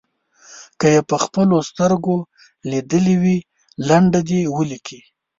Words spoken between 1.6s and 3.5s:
سترګو لیدلې وي